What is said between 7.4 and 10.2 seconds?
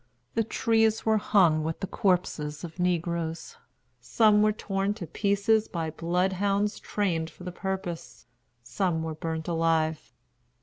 the purpose; some were burnt alive.